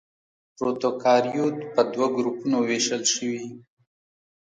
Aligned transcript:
پروکاريوت 0.57 1.57
په 1.73 1.81
دوه 1.91 2.07
ګروپونو 2.17 2.57
وېشل 2.69 3.03
شوي. 3.13 3.43